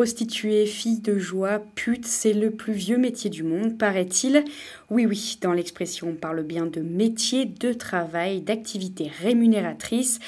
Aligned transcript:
Prostituée, 0.00 0.64
fille 0.64 1.00
de 1.00 1.18
joie, 1.18 1.60
pute, 1.74 2.06
c'est 2.06 2.32
le 2.32 2.50
plus 2.52 2.72
vieux 2.72 2.96
métier 2.96 3.28
du 3.28 3.42
monde, 3.42 3.76
paraît-il. 3.76 4.44
Oui, 4.88 5.04
oui, 5.04 5.36
dans 5.42 5.52
l'expression, 5.52 6.08
on 6.08 6.14
parle 6.14 6.42
bien 6.42 6.64
de 6.64 6.80
métier, 6.80 7.44
de 7.44 7.74
travail, 7.74 8.40
d'activité 8.40 9.10
rémunératrice. 9.20 10.18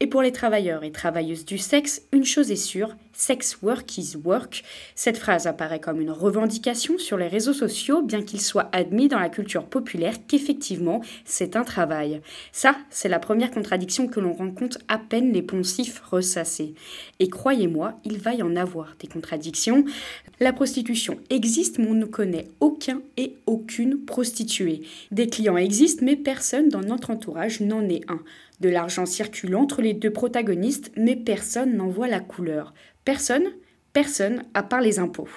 Et 0.00 0.06
pour 0.06 0.20
les 0.20 0.32
travailleurs 0.32 0.84
et 0.84 0.92
travailleuses 0.92 1.46
du 1.46 1.56
sexe, 1.56 2.02
une 2.12 2.26
chose 2.26 2.50
est 2.50 2.56
sûre, 2.56 2.94
Sex 3.14 3.58
work 3.62 3.98
is 3.98 4.16
work. 4.24 4.64
Cette 4.94 5.18
phrase 5.18 5.46
apparaît 5.46 5.80
comme 5.80 6.00
une 6.00 6.10
revendication 6.10 6.96
sur 6.98 7.18
les 7.18 7.28
réseaux 7.28 7.52
sociaux, 7.52 8.02
bien 8.02 8.22
qu'il 8.22 8.40
soit 8.40 8.70
admis 8.72 9.08
dans 9.08 9.18
la 9.18 9.28
culture 9.28 9.66
populaire 9.66 10.14
qu'effectivement 10.26 11.02
c'est 11.24 11.54
un 11.54 11.62
travail. 11.62 12.22
Ça, 12.52 12.74
c'est 12.90 13.08
la 13.08 13.18
première 13.18 13.50
contradiction 13.50 14.08
que 14.08 14.18
l'on 14.18 14.32
rencontre 14.32 14.78
à 14.88 14.98
peine 14.98 15.32
les 15.32 15.42
poncifs 15.42 16.00
ressassés. 16.00 16.74
Et 17.20 17.28
croyez-moi, 17.28 18.00
il 18.04 18.18
va 18.18 18.34
y 18.34 18.42
en 18.42 18.56
avoir 18.56 18.94
des 18.98 19.08
contradictions. 19.08 19.21
La 20.40 20.52
prostitution 20.52 21.18
existe, 21.30 21.78
mais 21.78 21.86
on 21.86 21.94
ne 21.94 22.04
connaît 22.04 22.48
aucun 22.60 23.00
et 23.16 23.36
aucune 23.46 24.04
prostituée. 24.04 24.82
Des 25.10 25.28
clients 25.28 25.56
existent, 25.56 26.04
mais 26.04 26.16
personne 26.16 26.68
dans 26.68 26.80
notre 26.80 27.10
entourage 27.10 27.60
n'en 27.60 27.88
est 27.88 28.02
un. 28.10 28.20
De 28.60 28.68
l'argent 28.68 29.06
circule 29.06 29.56
entre 29.56 29.82
les 29.82 29.94
deux 29.94 30.12
protagonistes, 30.12 30.92
mais 30.96 31.16
personne 31.16 31.76
n'en 31.76 31.88
voit 31.88 32.08
la 32.08 32.20
couleur. 32.20 32.74
Personne, 33.04 33.46
personne 33.92 34.44
à 34.54 34.62
part 34.62 34.80
les 34.80 34.98
impôts. 34.98 35.28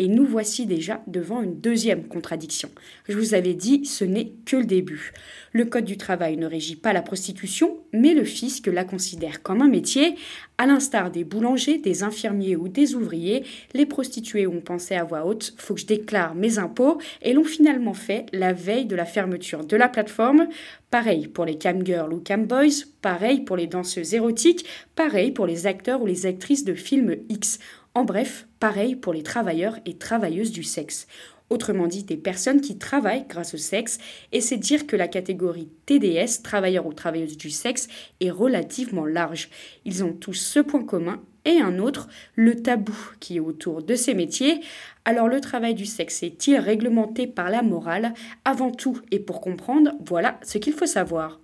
Et 0.00 0.06
nous 0.06 0.24
voici 0.24 0.64
déjà 0.64 1.02
devant 1.08 1.42
une 1.42 1.60
deuxième 1.60 2.04
contradiction. 2.04 2.70
Je 3.08 3.18
vous 3.18 3.34
avais 3.34 3.54
dit, 3.54 3.84
ce 3.84 4.04
n'est 4.04 4.32
que 4.46 4.56
le 4.56 4.64
début. 4.64 5.12
Le 5.52 5.64
Code 5.64 5.86
du 5.86 5.96
travail 5.96 6.36
ne 6.36 6.46
régit 6.46 6.76
pas 6.76 6.92
la 6.92 7.02
prostitution, 7.02 7.78
mais 7.92 8.14
le 8.14 8.22
fisc 8.22 8.68
la 8.68 8.84
considère 8.84 9.42
comme 9.42 9.60
un 9.60 9.66
métier. 9.68 10.14
À 10.56 10.66
l'instar 10.66 11.10
des 11.10 11.24
boulangers, 11.24 11.78
des 11.78 12.04
infirmiers 12.04 12.54
ou 12.54 12.68
des 12.68 12.94
ouvriers, 12.94 13.44
les 13.74 13.86
prostituées 13.86 14.46
ont 14.46 14.60
pensé 14.60 14.94
à 14.94 15.02
voix 15.02 15.26
haute 15.26 15.54
faut 15.56 15.74
que 15.74 15.80
je 15.80 15.86
déclare 15.86 16.34
mes 16.34 16.58
impôts 16.58 17.00
et 17.22 17.32
l'ont 17.32 17.44
finalement 17.44 17.94
fait 17.94 18.26
la 18.32 18.52
veille 18.52 18.86
de 18.86 18.94
la 18.94 19.04
fermeture 19.04 19.64
de 19.64 19.76
la 19.76 19.88
plateforme. 19.88 20.46
Pareil 20.90 21.26
pour 21.26 21.44
les 21.44 21.58
camgirls 21.58 22.12
ou 22.12 22.20
camboys, 22.20 22.84
pareil 23.02 23.40
pour 23.40 23.56
les 23.56 23.66
danseuses 23.66 24.14
érotiques, 24.14 24.64
pareil 24.94 25.32
pour 25.32 25.46
les 25.46 25.66
acteurs 25.66 26.02
ou 26.02 26.06
les 26.06 26.26
actrices 26.26 26.64
de 26.64 26.74
films 26.74 27.16
X. 27.28 27.58
En 27.98 28.04
bref, 28.04 28.46
pareil 28.60 28.94
pour 28.94 29.12
les 29.12 29.24
travailleurs 29.24 29.76
et 29.84 29.98
travailleuses 29.98 30.52
du 30.52 30.62
sexe. 30.62 31.08
Autrement 31.50 31.88
dit, 31.88 32.04
des 32.04 32.16
personnes 32.16 32.60
qui 32.60 32.78
travaillent 32.78 33.26
grâce 33.28 33.54
au 33.54 33.56
sexe, 33.56 33.98
et 34.30 34.40
c'est 34.40 34.56
dire 34.56 34.86
que 34.86 34.94
la 34.94 35.08
catégorie 35.08 35.68
TDS, 35.84 36.42
travailleurs 36.44 36.86
ou 36.86 36.92
travailleuses 36.92 37.36
du 37.36 37.50
sexe, 37.50 37.88
est 38.20 38.30
relativement 38.30 39.04
large. 39.04 39.50
Ils 39.84 40.04
ont 40.04 40.12
tous 40.12 40.34
ce 40.34 40.60
point 40.60 40.84
commun 40.84 41.20
et 41.44 41.60
un 41.60 41.80
autre, 41.80 42.06
le 42.36 42.62
tabou 42.62 42.94
qui 43.18 43.38
est 43.38 43.40
autour 43.40 43.82
de 43.82 43.96
ces 43.96 44.14
métiers. 44.14 44.60
Alors 45.04 45.26
le 45.26 45.40
travail 45.40 45.74
du 45.74 45.84
sexe 45.84 46.22
est-il 46.22 46.56
réglementé 46.60 47.26
par 47.26 47.50
la 47.50 47.62
morale? 47.62 48.14
Avant 48.44 48.70
tout, 48.70 49.00
et 49.10 49.18
pour 49.18 49.40
comprendre, 49.40 49.90
voilà 50.06 50.38
ce 50.44 50.58
qu'il 50.58 50.72
faut 50.72 50.86
savoir. 50.86 51.40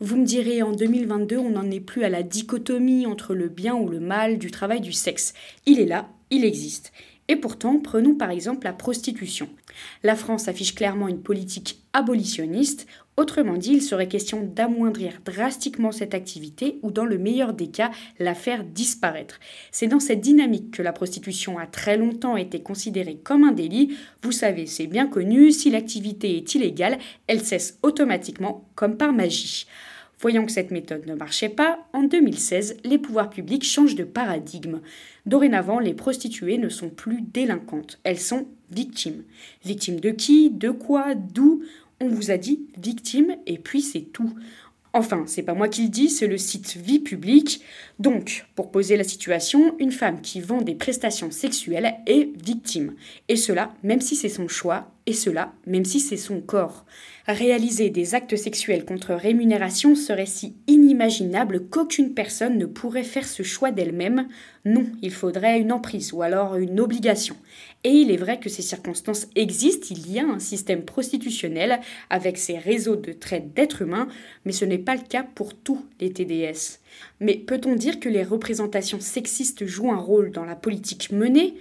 Vous 0.00 0.16
me 0.16 0.24
direz, 0.24 0.62
en 0.62 0.72
2022, 0.72 1.36
on 1.36 1.50
n'en 1.50 1.70
est 1.70 1.80
plus 1.80 2.04
à 2.04 2.08
la 2.08 2.22
dichotomie 2.22 3.06
entre 3.06 3.34
le 3.34 3.48
bien 3.48 3.74
ou 3.74 3.88
le 3.88 4.00
mal 4.00 4.38
du 4.38 4.50
travail 4.50 4.80
du 4.80 4.92
sexe. 4.92 5.34
Il 5.66 5.78
est 5.78 5.86
là, 5.86 6.08
il 6.30 6.44
existe. 6.44 6.92
Et 7.28 7.36
pourtant, 7.36 7.78
prenons 7.78 8.14
par 8.14 8.30
exemple 8.30 8.64
la 8.64 8.72
prostitution. 8.72 9.48
La 10.02 10.16
France 10.16 10.48
affiche 10.48 10.74
clairement 10.74 11.08
une 11.08 11.22
politique 11.22 11.80
abolitionniste, 11.92 12.86
autrement 13.16 13.56
dit, 13.56 13.72
il 13.72 13.82
serait 13.82 14.08
question 14.08 14.42
d'amoindrir 14.42 15.20
drastiquement 15.24 15.92
cette 15.92 16.14
activité 16.14 16.78
ou 16.82 16.90
dans 16.90 17.04
le 17.04 17.18
meilleur 17.18 17.52
des 17.52 17.68
cas, 17.68 17.90
la 18.18 18.34
faire 18.34 18.64
disparaître. 18.64 19.40
C'est 19.70 19.86
dans 19.86 20.00
cette 20.00 20.20
dynamique 20.20 20.72
que 20.72 20.82
la 20.82 20.92
prostitution 20.92 21.58
a 21.58 21.66
très 21.66 21.96
longtemps 21.96 22.36
été 22.36 22.60
considérée 22.60 23.18
comme 23.22 23.44
un 23.44 23.52
délit. 23.52 23.96
Vous 24.22 24.32
savez, 24.32 24.66
c'est 24.66 24.86
bien 24.86 25.06
connu, 25.06 25.52
si 25.52 25.70
l'activité 25.70 26.36
est 26.36 26.54
illégale, 26.54 26.98
elle 27.26 27.40
cesse 27.40 27.78
automatiquement 27.82 28.68
comme 28.74 28.96
par 28.96 29.12
magie. 29.12 29.66
Voyant 30.20 30.46
que 30.46 30.52
cette 30.52 30.70
méthode 30.70 31.06
ne 31.06 31.14
marchait 31.14 31.48
pas, 31.48 31.86
en 31.92 32.04
2016, 32.04 32.78
les 32.84 32.98
pouvoirs 32.98 33.30
publics 33.30 33.64
changent 33.64 33.96
de 33.96 34.04
paradigme. 34.04 34.80
Dorénavant, 35.26 35.80
les 35.80 35.92
prostituées 35.92 36.56
ne 36.56 36.68
sont 36.68 36.88
plus 36.88 37.20
délinquantes, 37.20 37.98
elles 38.04 38.18
sont 38.18 38.46
victimes. 38.70 39.24
Victimes 39.64 40.00
de 40.00 40.10
qui? 40.10 40.50
De 40.50 40.70
quoi? 40.70 41.14
D'où? 41.14 41.62
Vous 42.08 42.30
a 42.30 42.36
dit 42.36 42.66
victime 42.76 43.36
et 43.46 43.58
puis 43.58 43.82
c'est 43.82 44.02
tout. 44.12 44.34
Enfin, 44.96 45.24
c'est 45.26 45.42
pas 45.42 45.54
moi 45.54 45.68
qui 45.68 45.82
le 45.82 45.88
dis, 45.88 46.08
c'est 46.08 46.28
le 46.28 46.38
site 46.38 46.76
Vie 46.76 47.00
publique. 47.00 47.62
Donc, 47.98 48.46
pour 48.54 48.70
poser 48.70 48.96
la 48.96 49.02
situation, 49.02 49.74
une 49.80 49.90
femme 49.90 50.20
qui 50.20 50.40
vend 50.40 50.62
des 50.62 50.76
prestations 50.76 51.32
sexuelles 51.32 51.96
est 52.06 52.30
victime. 52.40 52.94
Et 53.28 53.34
cela, 53.34 53.74
même 53.82 54.00
si 54.00 54.14
c'est 54.14 54.28
son 54.28 54.46
choix, 54.46 54.92
et 55.06 55.12
cela, 55.12 55.52
même 55.66 55.84
si 55.84 55.98
c'est 55.98 56.16
son 56.16 56.40
corps. 56.40 56.86
Réaliser 57.26 57.90
des 57.90 58.14
actes 58.14 58.36
sexuels 58.36 58.84
contre 58.84 59.14
rémunération 59.14 59.96
serait 59.96 60.26
si 60.26 60.54
inimaginable 60.68 61.68
qu'aucune 61.68 62.14
personne 62.14 62.56
ne 62.56 62.66
pourrait 62.66 63.02
faire 63.02 63.26
ce 63.26 63.42
choix 63.42 63.72
d'elle-même. 63.72 64.28
Non, 64.64 64.86
il 65.02 65.12
faudrait 65.12 65.58
une 65.58 65.72
emprise 65.72 66.12
ou 66.12 66.22
alors 66.22 66.54
une 66.54 66.78
obligation. 66.78 67.34
Et 67.86 67.90
il 67.90 68.10
est 68.10 68.16
vrai 68.16 68.40
que 68.40 68.48
ces 68.48 68.62
circonstances 68.62 69.26
existent, 69.36 69.88
il 69.90 70.10
y 70.10 70.18
a 70.18 70.24
un 70.24 70.38
système 70.38 70.86
prostitutionnel 70.86 71.80
avec 72.08 72.38
ses 72.38 72.56
réseaux 72.56 72.96
de 72.96 73.12
traite 73.12 73.52
d'êtres 73.52 73.82
humains, 73.82 74.08
mais 74.46 74.52
ce 74.52 74.64
n'est 74.64 74.78
pas 74.78 74.94
le 74.94 75.02
cas 75.02 75.22
pour 75.22 75.54
tous 75.54 75.84
les 76.00 76.10
TDS. 76.10 76.80
Mais 77.20 77.34
peut-on 77.34 77.74
dire 77.74 78.00
que 78.00 78.08
les 78.08 78.24
représentations 78.24 79.00
sexistes 79.00 79.66
jouent 79.66 79.92
un 79.92 79.98
rôle 79.98 80.30
dans 80.30 80.46
la 80.46 80.56
politique 80.56 81.12
menée? 81.12 81.56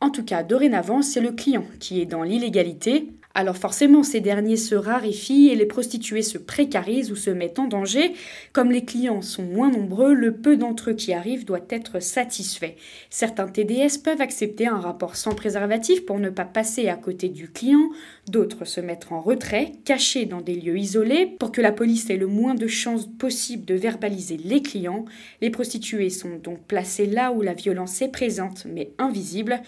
En 0.00 0.10
tout 0.10 0.24
cas, 0.24 0.44
dorénavant, 0.44 1.02
c'est 1.02 1.20
le 1.20 1.32
client 1.32 1.64
qui 1.80 2.00
est 2.00 2.06
dans 2.06 2.22
l'illégalité, 2.22 3.08
alors 3.34 3.56
forcément, 3.56 4.02
ces 4.02 4.20
derniers 4.20 4.56
se 4.56 4.74
raréfient 4.74 5.50
et 5.50 5.54
les 5.54 5.66
prostituées 5.66 6.22
se 6.22 6.38
précarisent 6.38 7.12
ou 7.12 7.16
se 7.16 7.30
mettent 7.30 7.60
en 7.60 7.68
danger. 7.68 8.14
Comme 8.52 8.72
les 8.72 8.84
clients 8.84 9.22
sont 9.22 9.44
moins 9.44 9.70
nombreux, 9.70 10.12
le 10.12 10.34
peu 10.34 10.56
d'entre 10.56 10.90
eux 10.90 10.94
qui 10.94 11.12
arrivent 11.12 11.44
doit 11.44 11.64
être 11.70 12.00
satisfait. 12.00 12.76
Certains 13.10 13.46
TDS 13.46 13.98
peuvent 14.02 14.20
accepter 14.20 14.66
un 14.66 14.80
rapport 14.80 15.14
sans 15.14 15.36
préservatif 15.36 16.04
pour 16.04 16.18
ne 16.18 16.30
pas 16.30 16.46
passer 16.46 16.88
à 16.88 16.96
côté 16.96 17.28
du 17.28 17.48
client, 17.48 17.90
d'autres 18.28 18.64
se 18.64 18.80
mettre 18.80 19.12
en 19.12 19.20
retrait, 19.20 19.72
cachés 19.84 20.26
dans 20.26 20.40
des 20.40 20.54
lieux 20.54 20.78
isolés 20.78 21.26
pour 21.38 21.52
que 21.52 21.60
la 21.60 21.70
police 21.70 22.10
ait 22.10 22.16
le 22.16 22.26
moins 22.26 22.54
de 22.54 22.66
chances 22.66 23.06
possible 23.06 23.64
de 23.66 23.74
verbaliser 23.74 24.36
les 24.36 24.62
clients. 24.62 25.04
Les 25.42 25.50
prostituées 25.50 26.10
sont 26.10 26.36
donc 26.42 26.60
placées 26.66 27.06
là 27.06 27.30
où 27.30 27.42
la 27.42 27.54
violence 27.54 28.02
est 28.02 28.08
présente 28.08 28.66
mais 28.68 28.90
invisible. 28.98 29.60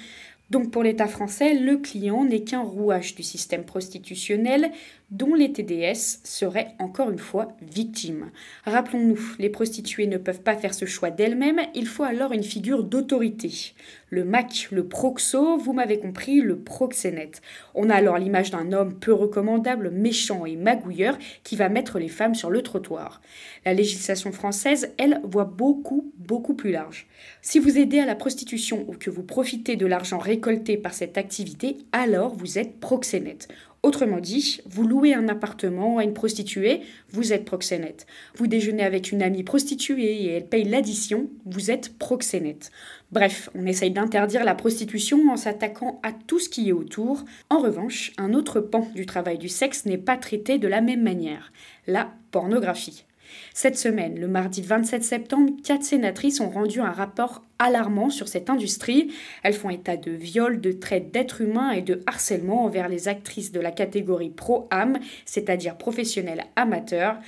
Donc 0.51 0.71
pour 0.71 0.83
l'État 0.83 1.07
français, 1.07 1.55
le 1.55 1.77
client 1.77 2.25
n'est 2.25 2.43
qu'un 2.43 2.63
rouage 2.63 3.15
du 3.15 3.23
système 3.23 3.65
prostitutionnel 3.65 4.73
dont 5.11 5.35
les 5.35 5.53
TDS 5.53 6.21
seraient 6.25 6.75
encore 6.79 7.11
une 7.11 7.19
fois 7.19 7.49
victimes. 7.63 8.31
Rappelons-nous, 8.65 9.35
les 9.39 9.49
prostituées 9.49 10.07
ne 10.07 10.19
peuvent 10.19 10.43
pas 10.43 10.57
faire 10.57 10.75
ce 10.75 10.85
choix 10.85 11.11
d'elles-mêmes, 11.11 11.61
il 11.75 11.87
faut 11.87 12.05
alors 12.05 12.33
une 12.33 12.45
figure 12.45 12.85
d'autorité. 12.85 13.73
Le 14.09 14.25
MAC, 14.25 14.69
le 14.73 14.87
proxo, 14.87 15.57
vous 15.57 15.73
m'avez 15.73 15.99
compris, 15.99 16.41
le 16.41 16.59
proxénète. 16.59 17.43
On 17.75 17.91
a 17.91 17.95
alors 17.95 18.19
l'image 18.19 18.51
d'un 18.51 18.73
homme 18.73 18.99
peu 18.99 19.13
recommandable, 19.13 19.91
méchant 19.91 20.47
et 20.47 20.57
magouilleur 20.57 21.17
qui 21.45 21.55
va 21.55 21.69
mettre 21.69 21.99
les 21.99 22.09
femmes 22.09 22.35
sur 22.35 22.51
le 22.51 22.63
trottoir. 22.63 23.21
La 23.65 23.75
législation 23.75 24.33
française, 24.33 24.93
elle, 24.99 25.21
voit 25.25 25.45
beaucoup, 25.45 26.13
beaucoup 26.19 26.55
plus 26.55 26.73
large. 26.73 27.07
Si 27.43 27.59
vous 27.59 27.79
aidez 27.79 28.01
à 28.01 28.07
la 28.07 28.17
prostitution 28.17 28.85
ou 28.89 28.95
que 28.95 29.11
vous 29.11 29.23
profitez 29.23 29.77
de 29.77 29.87
l'argent 29.87 30.19
récolté 30.19 30.77
par 30.77 30.93
cette 30.93 31.19
activité, 31.19 31.77
alors 31.93 32.35
vous 32.35 32.59
êtes 32.59 32.81
proxénète. 32.81 33.49
Autrement 33.83 34.21
dit, 34.21 34.61
vous 34.67 34.87
louez 34.87 35.15
un 35.15 35.29
appartement 35.29 35.97
à 35.97 36.05
une 36.05 36.13
prostituée, 36.13 36.83
vous 37.13 37.33
êtes 37.33 37.47
proxénète. 37.47 38.07
Vous 38.35 38.47
déjeunez 38.47 38.83
avec 38.83 39.11
une 39.11 39.23
amie 39.23 39.43
prostituée 39.43 40.25
et 40.25 40.33
elle 40.33 40.47
paye 40.47 40.65
l'addition, 40.65 41.31
vous 41.47 41.71
êtes 41.71 41.97
proxénète. 41.99 42.71
Bref, 43.11 43.49
on 43.55 43.65
essaye 43.65 43.91
d'interdire 43.91 44.45
la 44.45 44.55
prostitution 44.55 45.31
en 45.31 45.37
s'attaquant 45.37 45.99
à 46.03 46.13
tout 46.13 46.39
ce 46.39 46.51
qui 46.51 46.69
est 46.69 46.73
autour. 46.73 47.25
En 47.49 47.59
revanche, 47.59 48.13
un 48.19 48.35
autre 48.35 48.61
pan 48.61 48.87
du 48.95 49.07
travail 49.07 49.39
du 49.39 49.49
sexe 49.49 49.87
n'est 49.87 49.97
pas 49.97 50.19
traité 50.19 50.59
de 50.59 50.69
la 50.69 50.83
même 50.83 51.03
manière, 51.03 51.51
la 51.87 52.13
pornographie. 52.33 53.07
Cette 53.55 53.79
semaine, 53.79 54.19
le 54.19 54.29
mardi 54.29 54.61
27 54.61 55.03
septembre, 55.03 55.53
quatre 55.65 55.85
sénatrices 55.85 56.41
ont 56.41 56.51
rendu 56.51 56.81
un 56.81 56.93
rapport 56.93 57.43
alarmant 57.61 58.11
sur 58.11 58.27
cette 58.27 58.51
industrie. 58.51 59.13
Elles 59.45 59.55
font 59.55 59.71
état 59.71 59.97
de 59.97 60.11
viols, 60.11 60.61
de 60.61 60.73
traite 60.73 61.13
d'êtres 61.13 61.43
humains 61.43 61.71
et 61.71 61.83
de 61.83 62.03
harcèlement 62.07 62.65
envers 62.65 62.89
les 62.89 63.07
actrices 63.07 63.53
de 63.53 63.61
la 63.61 63.71
catégorie 63.71 64.31
pro-am, 64.31 64.99
c'est-à-dire 65.25 65.77
professionnelles 65.77 66.47
amateurs. 66.57 67.19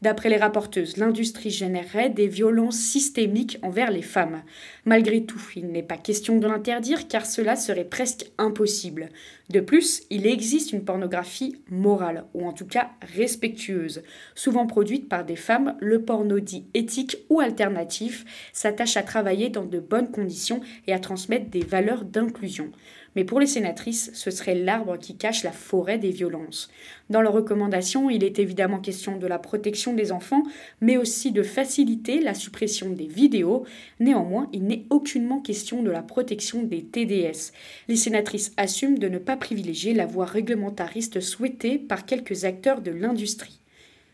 D'après 0.00 0.30
les 0.30 0.36
rapporteuses, 0.36 0.96
l'industrie 0.96 1.50
générerait 1.50 2.10
des 2.10 2.26
violences 2.26 2.78
systémiques 2.78 3.58
envers 3.62 3.92
les 3.92 4.02
femmes. 4.02 4.42
Malgré 4.84 5.22
tout, 5.22 5.40
il 5.54 5.68
n'est 5.68 5.84
pas 5.84 5.96
question 5.96 6.38
de 6.38 6.48
l'interdire 6.48 7.06
car 7.06 7.24
cela 7.24 7.54
serait 7.54 7.84
presque 7.84 8.32
impossible. 8.36 9.10
De 9.50 9.60
plus, 9.60 10.02
il 10.10 10.26
existe 10.26 10.72
une 10.72 10.84
pornographie 10.84 11.56
morale, 11.70 12.24
ou 12.32 12.46
en 12.46 12.52
tout 12.52 12.66
cas 12.66 12.90
respectueuse. 13.14 14.02
Souvent 14.34 14.66
produite 14.66 15.08
par 15.08 15.24
des 15.24 15.36
femmes, 15.36 15.76
le 15.78 16.02
porno 16.02 16.40
dit 16.40 16.64
éthique 16.74 17.18
ou 17.28 17.40
alternatif 17.40 18.24
s'attache 18.52 18.96
à 18.96 19.02
travailler 19.02 19.50
dans 19.50 19.66
de 19.66 19.78
bonnes 19.82 20.10
conditions 20.10 20.60
et 20.86 20.92
à 20.92 20.98
transmettre 20.98 21.50
des 21.50 21.64
valeurs 21.64 22.04
d'inclusion. 22.04 22.70
Mais 23.14 23.24
pour 23.24 23.40
les 23.40 23.46
sénatrices, 23.46 24.10
ce 24.14 24.30
serait 24.30 24.54
l'arbre 24.54 24.96
qui 24.96 25.16
cache 25.16 25.44
la 25.44 25.52
forêt 25.52 25.98
des 25.98 26.10
violences. 26.10 26.70
Dans 27.10 27.20
leurs 27.20 27.34
recommandations, 27.34 28.08
il 28.08 28.24
est 28.24 28.38
évidemment 28.38 28.78
question 28.78 29.18
de 29.18 29.26
la 29.26 29.38
protection 29.38 29.92
des 29.92 30.12
enfants, 30.12 30.44
mais 30.80 30.96
aussi 30.96 31.30
de 31.30 31.42
faciliter 31.42 32.20
la 32.20 32.34
suppression 32.34 32.90
des 32.90 33.06
vidéos. 33.06 33.64
Néanmoins, 34.00 34.48
il 34.52 34.64
n'est 34.64 34.84
aucunement 34.88 35.40
question 35.40 35.82
de 35.82 35.90
la 35.90 36.02
protection 36.02 36.62
des 36.62 36.84
TDS. 36.84 37.52
Les 37.88 37.96
sénatrices 37.96 38.52
assument 38.56 38.98
de 38.98 39.08
ne 39.08 39.18
pas 39.18 39.36
privilégier 39.36 39.92
la 39.92 40.06
voie 40.06 40.26
réglementariste 40.26 41.20
souhaitée 41.20 41.78
par 41.78 42.06
quelques 42.06 42.44
acteurs 42.44 42.80
de 42.80 42.92
l'industrie. 42.92 43.60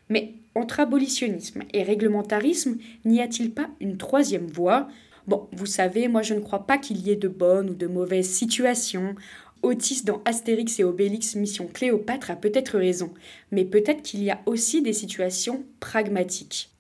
Mais 0.09 0.35
entre 0.55 0.81
abolitionnisme 0.81 1.63
et 1.73 1.83
réglementarisme, 1.83 2.79
n'y 3.05 3.21
a-t-il 3.21 3.53
pas 3.53 3.69
une 3.81 3.97
troisième 3.97 4.47
voie? 4.47 4.89
Bon, 5.29 5.47
vous 5.53 5.67
savez, 5.67 6.09
moi 6.09 6.23
je 6.23 6.33
ne 6.33 6.41
crois 6.41 6.67
pas 6.67 6.79
qu'il 6.79 7.07
y 7.07 7.11
ait 7.11 7.17
de 7.17 7.29
bonnes 7.29 7.69
ou 7.69 7.75
de 7.75 7.87
mauvaises 7.87 8.31
situations. 8.31 9.15
Otis 9.63 10.03
dans 10.03 10.23
Astérix 10.25 10.81
et 10.81 10.85
Obélix 10.85 11.37
Mission 11.37 11.69
Cléopâtre 11.71 12.31
a 12.31 12.37
peut-être 12.37 12.79
raison, 12.79 13.13
mais 13.53 13.67
peut-être 13.67 14.01
qu'il 14.01 14.23
y 14.23 14.31
a 14.31 14.41
aussi 14.47 14.81
des 14.81 14.95
situations 14.95 15.67
pragmatiques. 15.81 16.71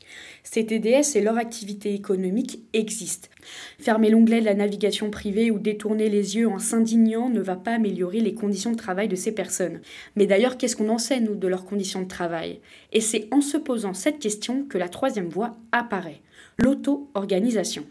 Ces 0.42 0.64
TDS 0.64 1.14
et 1.14 1.20
leur 1.20 1.36
activité 1.36 1.92
économique 1.92 2.60
existent. 2.72 3.28
Fermer 3.78 4.08
l'onglet 4.08 4.40
de 4.40 4.46
la 4.46 4.54
navigation 4.54 5.10
privée 5.10 5.50
ou 5.50 5.58
détourner 5.58 6.08
les 6.08 6.38
yeux 6.38 6.48
en 6.48 6.58
s'indignant 6.58 7.28
ne 7.28 7.42
va 7.42 7.56
pas 7.56 7.74
améliorer 7.74 8.20
les 8.20 8.32
conditions 8.32 8.72
de 8.72 8.78
travail 8.78 9.08
de 9.08 9.16
ces 9.16 9.32
personnes. 9.32 9.82
Mais 10.16 10.24
d'ailleurs, 10.24 10.56
qu'est-ce 10.56 10.76
qu'on 10.76 10.88
en 10.88 10.96
sait, 10.96 11.20
nous, 11.20 11.34
de 11.34 11.48
leurs 11.48 11.66
conditions 11.66 12.00
de 12.00 12.08
travail? 12.08 12.60
Et 12.94 13.02
c'est 13.02 13.28
en 13.30 13.42
se 13.42 13.58
posant 13.58 13.92
cette 13.92 14.20
question 14.20 14.64
que 14.64 14.78
la 14.78 14.88
troisième 14.88 15.28
voie 15.28 15.54
apparaît 15.70 16.22
l'auto-organisation. 16.56 17.84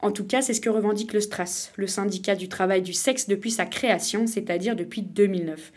En 0.00 0.12
tout 0.12 0.24
cas, 0.24 0.42
c'est 0.42 0.54
ce 0.54 0.60
que 0.60 0.70
revendique 0.70 1.12
le 1.12 1.20
STRAS, 1.20 1.72
le 1.76 1.88
syndicat 1.88 2.36
du 2.36 2.48
travail 2.48 2.82
du 2.82 2.92
sexe 2.92 3.26
depuis 3.26 3.50
sa 3.50 3.66
création, 3.66 4.28
c'est-à-dire 4.28 4.76
depuis 4.76 5.02
2009. 5.02 5.72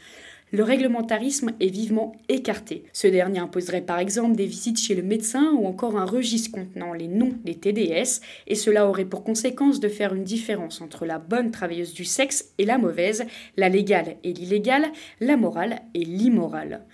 Le 0.54 0.64
réglementarisme 0.64 1.52
est 1.60 1.70
vivement 1.70 2.12
écarté. 2.30 2.84
Ce 2.94 3.08
dernier 3.08 3.40
imposerait 3.40 3.82
par 3.82 4.00
exemple 4.00 4.36
des 4.36 4.46
visites 4.46 4.80
chez 4.80 4.94
le 4.96 5.02
médecin 5.02 5.54
ou 5.54 5.66
encore 5.66 5.98
un 5.98 6.06
registre 6.06 6.52
contenant 6.52 6.94
les 6.94 7.08
noms 7.08 7.34
des 7.46 7.56
TDS, 7.56 8.20
et 8.48 8.56
cela 8.56 8.88
aurait 8.88 9.06
pour 9.06 9.24
conséquence 9.24 9.80
de 9.80 9.88
faire 9.88 10.14
une 10.14 10.26
différence 10.26 10.82
entre 10.82 11.06
la 11.06 11.18
bonne 11.18 11.52
travailleuse 11.52 11.94
du 11.94 12.06
sexe 12.06 12.54
et 12.58 12.66
la 12.66 12.78
mauvaise, 12.78 13.26
la 13.56 13.70
légale 13.70 14.18
et 14.24 14.34
l'illégale, 14.34 14.92
la 15.20 15.38
morale 15.38 15.80
et 15.94 16.04
l'immorale. 16.04 16.86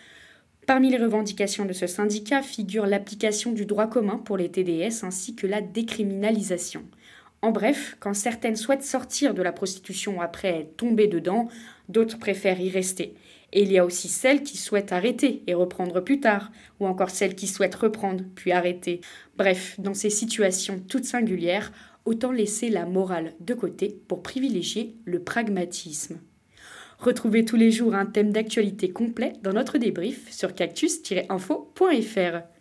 Parmi 0.68 0.92
les 0.92 0.98
revendications 0.98 1.66
de 1.66 1.74
ce 1.74 1.88
syndicat 1.88 2.42
figure 2.44 2.86
l'application 2.86 3.54
du 3.54 3.66
droit 3.66 3.88
commun 3.88 4.18
pour 4.18 4.38
les 4.38 4.52
TDS 4.52 5.04
ainsi 5.04 5.36
que 5.36 5.48
la 5.48 5.62
décriminalisation. 5.62 6.84
En 7.42 7.51
bref, 7.51 7.95
quand 8.00 8.16
certaines 8.16 8.56
souhaitent 8.56 8.84
sortir 8.84 9.34
de 9.34 9.44
la 9.44 9.51
prostitution 9.51 10.22
après 10.22 10.72
tombées 10.78 11.07
dedans, 11.07 11.50
d'autres 11.88 12.18
préfèrent 12.18 12.60
y 12.60 12.69
rester. 12.69 13.13
Et 13.54 13.62
il 13.62 13.72
y 13.72 13.78
a 13.78 13.86
aussi 13.86 14.10
celles 14.10 14.44
qui 14.44 14.57
souhaitent 14.57 14.92
arrêter 14.92 15.44
et 15.48 15.54
reprendre 15.54 16.01
plus 16.01 16.19
tard, 16.19 16.51
ou 16.80 16.88
encore 16.88 17.12
celles 17.12 17.36
qui 17.36 17.48
souhaitent 17.48 17.75
reprendre 17.75 18.24
puis 18.36 18.51
arrêter. 18.51 19.01
Bref, 19.38 19.80
dans 19.80 19.94
ces 19.94 20.10
situations 20.10 20.81
toutes 20.88 21.06
singulières, 21.06 21.72
autant 22.06 22.31
laisser 22.31 22.69
la 22.69 22.86
morale 22.86 23.34
de 23.40 23.54
côté 23.54 24.00
pour 24.07 24.24
privilégier 24.24 24.95
le 25.06 25.19
pragmatisme. 25.19 26.19
Retrouvez 27.00 27.45
tous 27.45 27.57
les 27.57 27.72
jours 27.72 27.94
un 27.94 28.07
thème 28.07 28.31
d'actualité 28.31 28.90
complet 28.90 29.33
dans 29.44 29.54
notre 29.54 29.78
débrief 29.78 30.31
sur 30.31 30.56
cactus-info.fr. 30.56 32.56